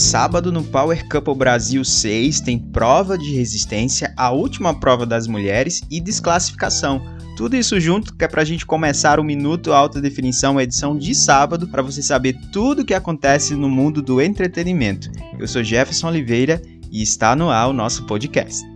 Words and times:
Sábado 0.00 0.50
no 0.50 0.64
Power 0.64 1.06
Couple 1.06 1.34
Brasil 1.34 1.84
6 1.84 2.40
tem 2.40 2.58
prova 2.58 3.18
de 3.18 3.34
resistência, 3.34 4.12
a 4.16 4.30
última 4.30 4.80
prova 4.80 5.04
das 5.04 5.26
mulheres 5.26 5.82
e 5.90 6.00
desclassificação. 6.00 7.02
Tudo 7.36 7.54
isso 7.54 7.78
junto 7.78 8.14
que 8.14 8.24
é 8.24 8.28
pra 8.28 8.42
gente 8.42 8.64
começar 8.64 9.20
o 9.20 9.24
Minuto 9.24 9.74
Alta 9.74 10.00
Definição, 10.00 10.58
edição 10.58 10.96
de 10.96 11.14
sábado, 11.14 11.68
para 11.68 11.82
você 11.82 12.02
saber 12.02 12.34
tudo 12.50 12.80
o 12.80 12.84
que 12.84 12.94
acontece 12.94 13.54
no 13.54 13.68
mundo 13.68 14.00
do 14.00 14.22
entretenimento. 14.22 15.10
Eu 15.38 15.46
sou 15.46 15.62
Jefferson 15.62 16.08
Oliveira 16.08 16.62
e 16.90 17.02
está 17.02 17.36
no 17.36 17.50
ar 17.50 17.68
o 17.68 17.74
nosso 17.74 18.04
podcast. 18.06 18.69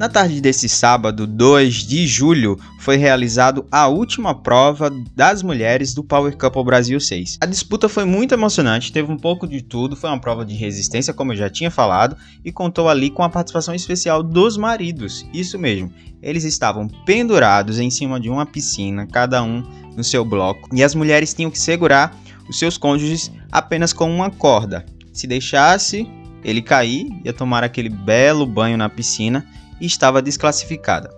Na 0.00 0.08
tarde 0.08 0.40
desse 0.40 0.66
sábado, 0.66 1.26
2 1.26 1.74
de 1.86 2.06
julho, 2.06 2.58
foi 2.78 2.96
realizado 2.96 3.66
a 3.70 3.86
última 3.86 4.34
prova 4.34 4.90
das 5.14 5.42
mulheres 5.42 5.92
do 5.92 6.02
Power 6.02 6.34
Couple 6.38 6.64
Brasil 6.64 6.98
6. 6.98 7.36
A 7.38 7.44
disputa 7.44 7.86
foi 7.86 8.06
muito 8.06 8.32
emocionante, 8.32 8.92
teve 8.92 9.12
um 9.12 9.18
pouco 9.18 9.46
de 9.46 9.60
tudo, 9.60 9.94
foi 9.94 10.08
uma 10.08 10.18
prova 10.18 10.42
de 10.42 10.54
resistência, 10.54 11.12
como 11.12 11.34
eu 11.34 11.36
já 11.36 11.50
tinha 11.50 11.70
falado, 11.70 12.16
e 12.42 12.50
contou 12.50 12.88
ali 12.88 13.10
com 13.10 13.22
a 13.22 13.28
participação 13.28 13.74
especial 13.74 14.22
dos 14.22 14.56
maridos. 14.56 15.26
Isso 15.34 15.58
mesmo, 15.58 15.92
eles 16.22 16.44
estavam 16.44 16.88
pendurados 17.04 17.78
em 17.78 17.90
cima 17.90 18.18
de 18.18 18.30
uma 18.30 18.46
piscina, 18.46 19.06
cada 19.06 19.42
um 19.42 19.62
no 19.94 20.02
seu 20.02 20.24
bloco, 20.24 20.74
e 20.74 20.82
as 20.82 20.94
mulheres 20.94 21.34
tinham 21.34 21.50
que 21.50 21.58
segurar 21.58 22.18
os 22.48 22.58
seus 22.58 22.78
cônjuges 22.78 23.30
apenas 23.52 23.92
com 23.92 24.10
uma 24.10 24.30
corda. 24.30 24.86
Se 25.12 25.26
deixasse 25.26 26.08
ele 26.44 26.62
cair, 26.62 27.08
ia 27.24 27.32
tomar 27.32 27.64
aquele 27.64 27.88
belo 27.88 28.46
banho 28.46 28.76
na 28.76 28.88
piscina 28.88 29.46
e 29.80 29.86
estava 29.86 30.22
desclassificada. 30.22 31.10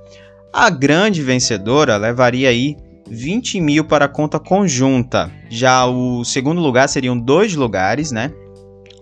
A 0.53 0.69
grande 0.69 1.23
vencedora 1.23 1.97
levaria 1.97 2.48
aí 2.48 2.77
20 3.09 3.61
mil 3.61 3.84
para 3.84 4.05
a 4.05 4.09
conta 4.09 4.39
conjunta. 4.39 5.31
Já 5.48 5.87
o 5.87 6.25
segundo 6.25 6.61
lugar 6.61 6.89
seriam 6.89 7.19
dois 7.19 7.55
lugares, 7.55 8.11
né? 8.11 8.33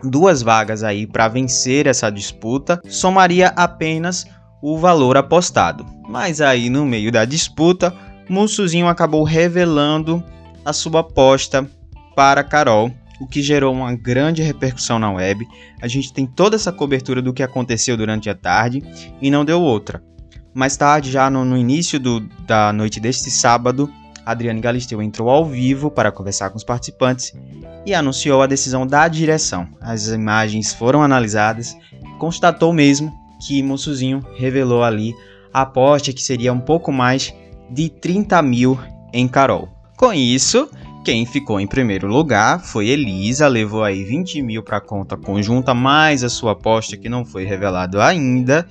Duas 0.02 0.42
vagas 0.42 0.82
aí 0.82 1.06
para 1.06 1.28
vencer 1.28 1.86
essa 1.86 2.10
disputa, 2.10 2.80
somaria 2.88 3.48
apenas 3.56 4.26
o 4.62 4.78
valor 4.78 5.16
apostado. 5.16 5.84
Mas 6.08 6.40
aí 6.40 6.70
no 6.70 6.84
meio 6.86 7.12
da 7.12 7.24
disputa, 7.24 7.94
Mussuzinho 8.28 8.88
acabou 8.88 9.24
revelando 9.24 10.22
a 10.64 10.72
sua 10.72 11.00
aposta 11.00 11.68
para 12.14 12.44
Carol 12.44 12.90
o 13.20 13.26
que 13.26 13.42
gerou 13.42 13.72
uma 13.72 13.94
grande 13.94 14.42
repercussão 14.42 14.98
na 14.98 15.12
web. 15.12 15.46
A 15.80 15.86
gente 15.86 16.12
tem 16.12 16.26
toda 16.26 16.56
essa 16.56 16.72
cobertura 16.72 17.20
do 17.20 17.32
que 17.32 17.42
aconteceu 17.42 17.96
durante 17.96 18.30
a 18.30 18.34
tarde 18.34 18.82
e 19.20 19.30
não 19.30 19.44
deu 19.44 19.60
outra. 19.60 20.02
Mais 20.52 20.76
tarde, 20.76 21.12
já 21.12 21.30
no, 21.30 21.44
no 21.44 21.56
início 21.56 22.00
do, 22.00 22.20
da 22.46 22.72
noite 22.72 22.98
deste 22.98 23.30
sábado, 23.30 23.88
Adriane 24.26 24.60
Galisteu 24.60 25.00
entrou 25.02 25.28
ao 25.28 25.44
vivo 25.44 25.90
para 25.90 26.10
conversar 26.10 26.50
com 26.50 26.56
os 26.56 26.64
participantes 26.64 27.32
e 27.86 27.94
anunciou 27.94 28.42
a 28.42 28.46
decisão 28.46 28.86
da 28.86 29.06
direção. 29.06 29.68
As 29.80 30.08
imagens 30.08 30.72
foram 30.72 31.02
analisadas, 31.02 31.76
constatou 32.18 32.72
mesmo 32.72 33.12
que 33.46 33.62
Mussuzinho 33.62 34.24
revelou 34.36 34.82
ali 34.82 35.14
a 35.52 35.62
aposta 35.62 36.12
que 36.12 36.22
seria 36.22 36.52
um 36.52 36.60
pouco 36.60 36.92
mais 36.92 37.34
de 37.70 37.88
30 37.88 38.40
mil 38.42 38.78
em 39.12 39.26
Carol. 39.26 39.68
Com 39.96 40.12
isso, 40.12 40.68
quem 41.04 41.24
ficou 41.24 41.58
em 41.58 41.66
primeiro 41.66 42.06
lugar 42.06 42.60
foi 42.60 42.88
Elisa, 42.88 43.48
levou 43.48 43.82
aí 43.82 44.04
20 44.04 44.42
mil 44.42 44.62
para 44.62 44.76
a 44.76 44.80
conta 44.80 45.16
conjunta, 45.16 45.72
mais 45.72 46.22
a 46.22 46.28
sua 46.28 46.52
aposta 46.52 46.96
que 46.96 47.08
não 47.08 47.24
foi 47.24 47.44
revelado 47.44 48.00
ainda. 48.00 48.66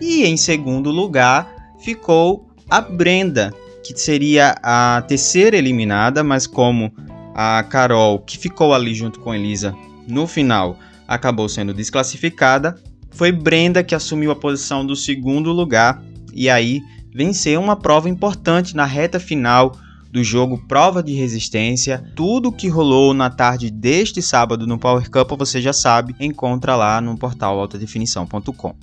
E 0.00 0.24
em 0.24 0.36
segundo 0.36 0.90
lugar 0.90 1.46
ficou 1.78 2.48
a 2.70 2.80
Brenda, 2.80 3.52
que 3.84 3.96
seria 3.98 4.54
a 4.62 5.02
terceira 5.06 5.56
eliminada, 5.56 6.24
mas 6.24 6.46
como 6.46 6.90
a 7.34 7.62
Carol, 7.64 8.18
que 8.18 8.38
ficou 8.38 8.72
ali 8.72 8.94
junto 8.94 9.20
com 9.20 9.34
Elisa 9.34 9.74
no 10.08 10.26
final, 10.26 10.78
acabou 11.06 11.48
sendo 11.48 11.74
desclassificada, 11.74 12.76
foi 13.10 13.30
Brenda 13.30 13.84
que 13.84 13.94
assumiu 13.94 14.30
a 14.30 14.36
posição 14.36 14.86
do 14.86 14.96
segundo 14.96 15.52
lugar 15.52 16.02
e 16.32 16.48
aí 16.48 16.80
venceu 17.14 17.60
uma 17.60 17.76
prova 17.76 18.08
importante 18.08 18.74
na 18.74 18.86
reta 18.86 19.20
final 19.20 19.76
do 20.14 20.22
jogo 20.22 20.56
Prova 20.68 21.02
de 21.02 21.12
Resistência. 21.12 22.00
Tudo 22.14 22.52
que 22.52 22.68
rolou 22.68 23.12
na 23.12 23.28
tarde 23.28 23.68
deste 23.68 24.22
sábado 24.22 24.64
no 24.64 24.78
Power 24.78 25.10
Cup, 25.10 25.32
você 25.36 25.60
já 25.60 25.72
sabe, 25.72 26.14
encontra 26.20 26.76
lá 26.76 27.00
no 27.00 27.18
portal 27.18 27.58
altadefinição.com. 27.58 28.76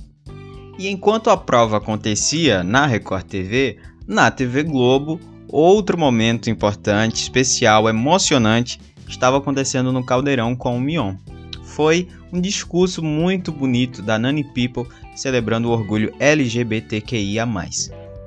E 0.78 0.90
enquanto 0.90 1.30
a 1.30 1.38
prova 1.38 1.78
acontecia 1.78 2.66
na 2.66 2.86
Record 2.86 3.24
TV, 3.24 3.78
na 4.06 4.30
TV 4.30 4.64
Globo, 4.64 5.22
outro 5.48 5.98
momento 5.98 6.50
importante, 6.50 7.22
especial, 7.22 7.88
emocionante 7.88 8.78
estava 9.08 9.38
acontecendo 9.38 9.94
no 9.94 10.04
Caldeirão 10.04 10.54
com 10.54 10.76
o 10.76 10.82
Mion. 10.82 11.16
Foi 11.64 12.10
um 12.34 12.42
discurso 12.42 13.02
muito 13.02 13.54
bonito 13.54 14.02
da 14.02 14.20
Nani 14.20 14.44
People 14.44 14.86
celebrando 15.16 15.70
o 15.70 15.72
orgulho 15.72 16.14
LGBTQIA. 16.20 17.48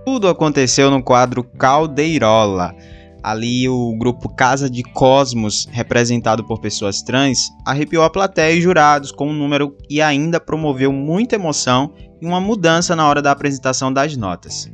Tudo 0.07 0.29
aconteceu 0.29 0.91
no 0.91 1.03
quadro 1.03 1.43
Caldeirola, 1.43 2.75
ali 3.25 3.67
o 3.67 3.97
grupo 3.97 4.29
Casa 4.29 4.69
de 4.69 4.83
Cosmos, 4.83 5.67
representado 5.73 6.45
por 6.45 6.61
pessoas 6.61 7.01
trans, 7.01 7.51
arrepiou 7.65 8.05
a 8.05 8.11
plateia 8.11 8.55
e 8.55 8.61
jurados 8.61 9.11
com 9.11 9.31
um 9.31 9.33
número 9.33 9.75
e 9.89 10.03
ainda 10.03 10.39
promoveu 10.39 10.93
muita 10.93 11.37
emoção 11.37 11.95
e 12.21 12.27
uma 12.27 12.39
mudança 12.39 12.95
na 12.95 13.09
hora 13.09 13.23
da 13.23 13.31
apresentação 13.31 13.91
das 13.91 14.15
notas. 14.15 14.71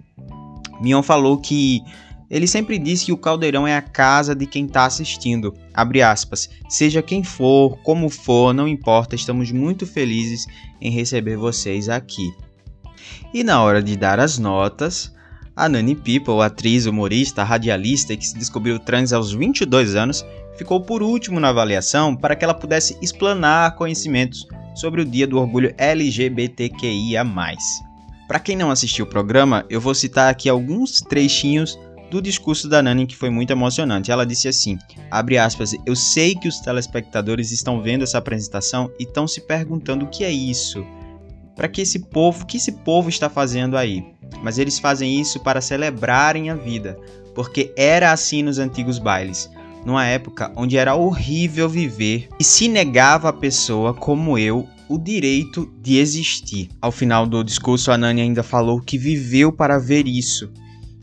Mion 0.80 1.00
falou 1.00 1.38
que 1.38 1.80
ele 2.28 2.48
sempre 2.48 2.76
disse 2.76 3.06
que 3.06 3.12
o 3.12 3.16
caldeirão 3.16 3.68
é 3.68 3.76
a 3.76 3.82
casa 3.82 4.34
de 4.34 4.46
quem 4.46 4.66
está 4.66 4.84
assistindo. 4.84 5.54
Aspas. 6.04 6.50
Seja 6.68 7.02
quem 7.02 7.22
for, 7.22 7.78
como 7.84 8.08
for, 8.08 8.52
não 8.52 8.66
importa, 8.66 9.14
estamos 9.14 9.52
muito 9.52 9.86
felizes 9.86 10.46
em 10.80 10.90
receber 10.90 11.36
vocês 11.36 11.88
aqui. 11.88 12.32
E 13.32 13.44
na 13.44 13.62
hora 13.62 13.80
de 13.80 13.96
dar 13.96 14.18
as 14.18 14.38
notas, 14.38 15.12
a 15.60 15.68
Nani 15.68 15.94
People, 15.94 16.40
atriz, 16.42 16.86
humorista, 16.86 17.44
radialista 17.44 18.16
que 18.16 18.26
se 18.26 18.38
descobriu 18.38 18.78
trans 18.78 19.12
aos 19.12 19.30
22 19.30 19.94
anos, 19.94 20.24
ficou 20.56 20.80
por 20.80 21.02
último 21.02 21.38
na 21.38 21.50
avaliação 21.50 22.16
para 22.16 22.34
que 22.34 22.42
ela 22.42 22.54
pudesse 22.54 22.96
explanar 23.02 23.76
conhecimentos 23.76 24.46
sobre 24.74 25.02
o 25.02 25.04
Dia 25.04 25.26
do 25.26 25.38
Orgulho 25.38 25.74
LGBTQIA+. 25.76 27.26
Para 28.26 28.40
quem 28.40 28.56
não 28.56 28.70
assistiu 28.70 29.04
o 29.04 29.08
programa, 29.08 29.66
eu 29.68 29.82
vou 29.82 29.94
citar 29.94 30.30
aqui 30.30 30.48
alguns 30.48 31.02
trechinhos 31.02 31.78
do 32.10 32.22
discurso 32.22 32.66
da 32.66 32.82
Nani 32.82 33.06
que 33.06 33.16
foi 33.16 33.28
muito 33.28 33.50
emocionante. 33.50 34.10
Ela 34.10 34.24
disse 34.24 34.48
assim: 34.48 34.78
abre 35.10 35.36
aspas, 35.36 35.74
eu 35.84 35.94
sei 35.94 36.34
que 36.34 36.48
os 36.48 36.58
telespectadores 36.60 37.50
estão 37.50 37.82
vendo 37.82 38.02
essa 38.02 38.16
apresentação 38.16 38.90
e 38.98 39.02
estão 39.02 39.28
se 39.28 39.42
perguntando 39.42 40.06
o 40.06 40.08
que 40.08 40.24
é 40.24 40.30
isso. 40.30 40.82
Para 41.60 41.68
que 41.68 41.82
esse 41.82 41.98
povo, 41.98 42.46
que 42.46 42.56
esse 42.56 42.72
povo 42.72 43.10
está 43.10 43.28
fazendo 43.28 43.76
aí? 43.76 44.02
mas 44.42 44.58
eles 44.58 44.78
fazem 44.78 45.20
isso 45.20 45.40
para 45.40 45.60
celebrarem 45.60 46.50
a 46.50 46.54
vida, 46.54 46.98
porque 47.34 47.72
era 47.76 48.12
assim 48.12 48.42
nos 48.42 48.58
antigos 48.58 48.98
bailes, 48.98 49.50
numa 49.84 50.06
época 50.06 50.52
onde 50.56 50.76
era 50.76 50.94
horrível 50.94 51.68
viver 51.68 52.28
e 52.38 52.44
se 52.44 52.68
negava 52.68 53.28
a 53.28 53.32
pessoa 53.32 53.94
como 53.94 54.38
eu 54.38 54.66
o 54.88 54.98
direito 54.98 55.70
de 55.80 55.98
existir. 55.98 56.68
Ao 56.80 56.90
final 56.90 57.26
do 57.26 57.44
discurso, 57.44 57.92
a 57.92 57.98
Nani 57.98 58.20
ainda 58.20 58.42
falou 58.42 58.80
que 58.80 58.98
viveu 58.98 59.52
para 59.52 59.78
ver 59.78 60.06
isso 60.06 60.50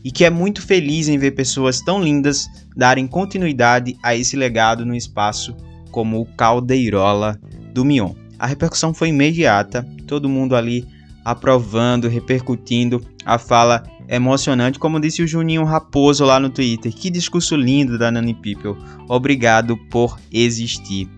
e 0.04 0.12
que 0.12 0.24
é 0.24 0.30
muito 0.30 0.62
feliz 0.62 1.08
em 1.08 1.18
ver 1.18 1.32
pessoas 1.32 1.80
tão 1.80 2.02
lindas 2.02 2.46
darem 2.76 3.06
continuidade 3.06 3.96
a 4.02 4.14
esse 4.14 4.36
legado 4.36 4.86
no 4.86 4.94
espaço 4.94 5.56
como 5.90 6.20
o 6.20 6.26
Caldeirola 6.26 7.38
do 7.72 7.84
Mion. 7.84 8.12
A 8.38 8.46
repercussão 8.46 8.94
foi 8.94 9.08
imediata, 9.08 9.84
todo 10.08 10.28
mundo 10.28 10.56
ali 10.56 10.84
aprovando, 11.24 12.08
repercutindo 12.08 13.00
a 13.24 13.38
fala 13.38 13.84
emocionante, 14.08 14.78
como 14.78 14.98
disse 14.98 15.22
o 15.22 15.26
Juninho 15.26 15.64
Raposo 15.64 16.24
lá 16.24 16.40
no 16.40 16.48
Twitter. 16.48 16.92
Que 16.92 17.10
discurso 17.10 17.54
lindo 17.54 17.98
da 17.98 18.10
Nani 18.10 18.34
People. 18.34 18.82
Obrigado 19.06 19.76
por 19.90 20.18
existir. 20.32 21.08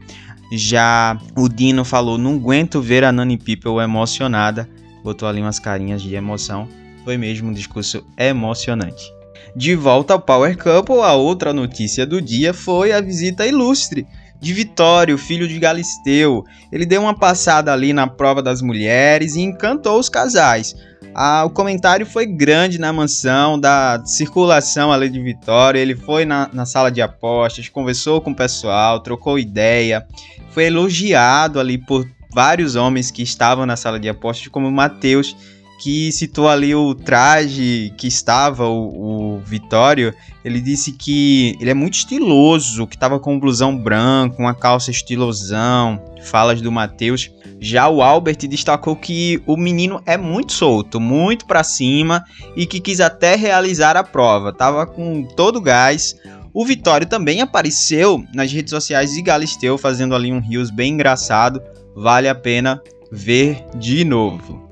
Já 0.53 1.17
o 1.37 1.49
Dino 1.49 1.85
falou: 1.85 2.19
não 2.19 2.35
aguento 2.35 2.83
ver 2.83 3.05
a 3.05 3.13
Nani 3.13 3.39
People 3.39 3.83
emocionada. 3.83 4.69
Botou 5.05 5.29
ali 5.29 5.41
umas 5.41 5.61
carinhas 5.61 6.03
de 6.03 6.15
emoção. 6.15 6.69
Foi 7.05 7.17
mesmo 7.17 7.51
um 7.51 7.55
discurso 7.55 8.05
emocionante. 8.19 9.11
De 9.57 9.75
volta 9.75 10.13
ao 10.13 10.21
Power 10.21 10.57
Couple, 10.59 11.01
a 11.01 11.15
outra 11.15 11.53
notícia 11.53 12.05
do 12.05 12.21
dia 12.21 12.53
foi 12.53 12.93
a 12.93 13.01
visita 13.01 13.47
ilustre 13.47 14.07
de 14.41 14.53
Vitório, 14.53 15.19
filho 15.19 15.47
de 15.47 15.59
Galisteu. 15.59 16.45
Ele 16.73 16.87
deu 16.87 17.03
uma 17.03 17.15
passada 17.15 17.73
ali 17.73 17.93
na 17.93 18.07
prova 18.07 18.43
das 18.43 18.63
mulheres 18.63 19.35
e 19.35 19.41
encantou 19.41 19.99
os 19.99 20.09
casais. 20.09 20.75
Ah, 21.15 21.45
o 21.45 21.51
comentário 21.51 22.07
foi 22.07 22.25
grande 22.25 22.79
na 22.79 22.93
mansão 22.93 23.59
da 23.59 24.01
circulação 24.05 24.93
ali 24.93 25.09
de 25.09 25.21
Vitória. 25.21 25.79
Ele 25.79 25.97
foi 25.97 26.25
na, 26.25 26.49
na 26.53 26.65
sala 26.65 26.91
de 26.91 27.03
apostas, 27.03 27.69
conversou 27.69 28.21
com 28.21 28.31
o 28.31 28.37
pessoal, 28.37 29.01
trocou 29.01 29.39
ideia, 29.39 30.07
foi 30.51 30.65
elogiado 30.65 31.61
ali 31.61 31.77
por 31.77 32.09
vários 32.33 32.77
homens 32.77 33.11
que 33.11 33.23
estavam 33.23 33.67
na 33.67 33.77
sala 33.77 33.99
de 33.99 34.09
apostas, 34.09 34.49
como 34.49 34.69
o 34.69 34.73
Matheus, 34.73 35.37
que 35.81 36.13
citou 36.13 36.47
ali 36.47 36.75
o 36.75 36.95
traje 36.95 37.93
que 37.97 38.07
estava 38.07 38.69
o, 38.69 39.37
o 39.37 39.41
Vitório. 39.41 40.15
Ele 40.45 40.61
disse 40.61 40.93
que 40.93 41.57
ele 41.59 41.71
é 41.71 41.75
muito 41.75 41.95
estiloso, 41.95 42.87
que 42.87 42.97
estava 42.97 43.19
com 43.19 43.35
um 43.35 43.41
blusão 43.41 43.77
branco, 43.77 44.43
uma 44.43 44.55
calça 44.55 44.91
estilosão, 44.91 46.01
falas 46.23 46.61
do 46.61 46.71
Matheus. 46.71 47.31
Já 47.59 47.89
o 47.89 48.03
Albert 48.03 48.37
destacou 48.47 48.95
que 48.95 49.43
o 49.47 49.57
menino 49.57 50.03
é 50.05 50.19
muito 50.19 50.53
solto, 50.53 51.01
muito 51.01 51.47
para 51.47 51.65
cima 51.65 52.25
e 52.55 52.67
que 52.67 52.79
quis 52.79 53.01
até 53.01 53.35
realizar 53.35 53.97
a 53.97 54.05
prova. 54.05 54.53
Tava 54.53 54.87
com 54.87 55.25
todo 55.25 55.63
gás. 55.63 56.15
O 56.53 56.65
Vitório 56.65 57.07
também 57.07 57.41
apareceu 57.41 58.23
nas 58.35 58.53
redes 58.53 58.71
sociais 58.71 59.13
de 59.13 59.23
Galisteu 59.23 59.79
fazendo 59.79 60.15
ali 60.15 60.31
um 60.31 60.41
rios 60.41 60.71
bem 60.71 60.93
engraçado. 60.93 61.63
Vale 61.97 62.29
a 62.29 62.35
pena 62.35 62.83
ver 63.11 63.65
de 63.77 64.05
novo. 64.05 64.70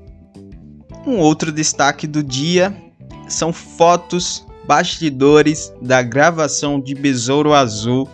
Um 1.05 1.17
outro 1.17 1.51
destaque 1.51 2.05
do 2.05 2.21
dia 2.21 2.75
são 3.27 3.53
fotos 3.53 4.45
bastidores 4.67 5.73
da 5.81 6.01
gravação 6.01 6.79
de 6.79 6.93
Besouro 6.93 7.53
Azul, 7.53 8.07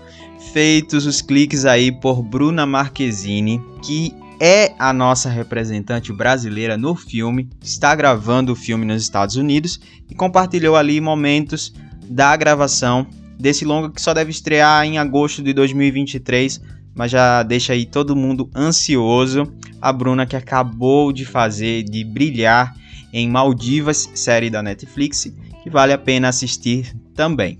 feitos 0.53 1.05
os 1.05 1.21
cliques 1.21 1.65
aí 1.65 1.91
por 1.91 2.21
Bruna 2.21 2.65
Marquezine, 2.65 3.61
que 3.83 4.13
é 4.39 4.73
a 4.77 4.93
nossa 4.93 5.29
representante 5.29 6.13
brasileira 6.13 6.77
no 6.77 6.95
filme, 6.95 7.49
está 7.61 7.95
gravando 7.95 8.51
o 8.53 8.55
filme 8.55 8.85
nos 8.85 9.01
Estados 9.01 9.35
Unidos 9.35 9.79
e 10.09 10.15
compartilhou 10.15 10.75
ali 10.75 11.01
momentos 11.01 11.73
da 12.07 12.35
gravação 12.35 13.07
desse 13.39 13.65
longa 13.65 13.89
que 13.89 14.01
só 14.01 14.13
deve 14.13 14.31
estrear 14.31 14.85
em 14.85 14.97
agosto 14.97 15.41
de 15.41 15.53
2023, 15.53 16.61
mas 16.95 17.11
já 17.11 17.43
deixa 17.43 17.73
aí 17.73 17.85
todo 17.85 18.15
mundo 18.15 18.49
ansioso. 18.55 19.43
A 19.81 19.91
Bruna 19.91 20.25
que 20.25 20.35
acabou 20.35 21.11
de 21.11 21.25
fazer, 21.25 21.83
de 21.83 22.03
brilhar 22.03 22.73
em 23.13 23.29
Maldivas, 23.29 24.09
série 24.15 24.49
da 24.49 24.63
Netflix, 24.63 25.31
que 25.61 25.69
vale 25.69 25.93
a 25.93 25.97
pena 25.97 26.29
assistir 26.29 26.95
também. 27.13 27.59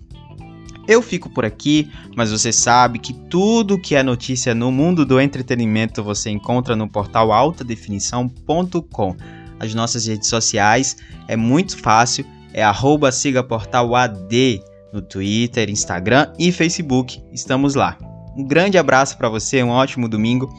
Eu 0.88 1.02
fico 1.02 1.30
por 1.30 1.44
aqui, 1.44 1.90
mas 2.16 2.32
você 2.32 2.52
sabe 2.52 3.00
que 3.00 3.14
tudo 3.14 3.80
que 3.80 3.96
é 3.96 4.04
notícia 4.04 4.54
no 4.54 4.72
mundo 4.72 5.06
do 5.06 5.20
entretenimento 5.20 6.04
você 6.04 6.30
encontra 6.30 6.76
no 6.76 6.88
portal 6.88 7.32
altadefinição.com. 7.32 9.16
As 9.60 9.74
nossas 9.74 10.06
redes 10.06 10.30
sociais 10.30 10.98
é 11.28 11.36
muito 11.36 11.78
fácil, 11.78 12.26
é 12.54 12.64
arroba 12.64 13.12
siga 13.12 13.44
portal 13.44 13.96
AD 13.96 14.62
no 14.94 15.02
Twitter, 15.02 15.70
Instagram 15.70 16.32
e 16.38 16.52
Facebook. 16.52 17.22
Estamos 17.32 17.74
lá. 17.74 17.98
Um 18.36 18.44
grande 18.44 18.78
abraço 18.78 19.18
para 19.18 19.30
você, 19.30 19.64
um 19.64 19.70
ótimo 19.70 20.10
domingo 20.10 20.50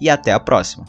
e 0.00 0.08
até 0.08 0.32
a 0.32 0.40
próxima. 0.40 0.84